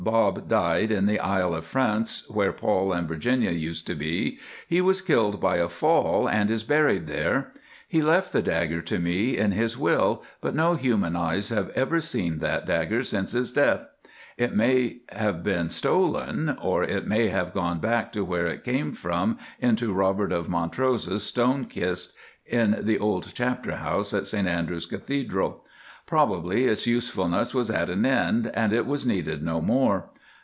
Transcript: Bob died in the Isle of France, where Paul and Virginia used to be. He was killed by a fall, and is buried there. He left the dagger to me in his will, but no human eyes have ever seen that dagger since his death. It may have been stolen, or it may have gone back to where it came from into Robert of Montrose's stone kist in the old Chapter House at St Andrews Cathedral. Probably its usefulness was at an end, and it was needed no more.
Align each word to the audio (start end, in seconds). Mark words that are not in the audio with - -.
Bob 0.03 0.49
died 0.49 0.91
in 0.91 1.05
the 1.05 1.19
Isle 1.19 1.53
of 1.53 1.63
France, 1.63 2.27
where 2.27 2.51
Paul 2.51 2.91
and 2.91 3.07
Virginia 3.07 3.51
used 3.51 3.85
to 3.85 3.93
be. 3.93 4.39
He 4.67 4.81
was 4.81 4.99
killed 4.99 5.39
by 5.39 5.57
a 5.57 5.69
fall, 5.69 6.27
and 6.27 6.49
is 6.49 6.63
buried 6.63 7.05
there. 7.05 7.53
He 7.87 8.01
left 8.01 8.33
the 8.33 8.41
dagger 8.41 8.81
to 8.81 8.97
me 8.97 9.37
in 9.37 9.51
his 9.51 9.77
will, 9.77 10.23
but 10.41 10.55
no 10.55 10.73
human 10.73 11.15
eyes 11.15 11.49
have 11.49 11.69
ever 11.75 12.01
seen 12.01 12.39
that 12.39 12.65
dagger 12.65 13.03
since 13.03 13.33
his 13.33 13.51
death. 13.51 13.87
It 14.39 14.55
may 14.55 15.01
have 15.09 15.43
been 15.43 15.69
stolen, 15.69 16.57
or 16.59 16.83
it 16.83 17.05
may 17.05 17.27
have 17.27 17.53
gone 17.53 17.77
back 17.77 18.11
to 18.13 18.25
where 18.25 18.47
it 18.47 18.63
came 18.63 18.93
from 18.93 19.37
into 19.59 19.93
Robert 19.93 20.31
of 20.31 20.49
Montrose's 20.49 21.21
stone 21.21 21.65
kist 21.65 22.11
in 22.47 22.75
the 22.81 22.97
old 22.97 23.31
Chapter 23.35 23.75
House 23.75 24.15
at 24.15 24.25
St 24.25 24.47
Andrews 24.47 24.87
Cathedral. 24.87 25.63
Probably 26.07 26.65
its 26.65 26.87
usefulness 26.87 27.53
was 27.53 27.69
at 27.69 27.89
an 27.89 28.05
end, 28.05 28.51
and 28.53 28.73
it 28.73 28.85
was 28.85 29.05
needed 29.05 29.41
no 29.41 29.61
more. 29.61 30.09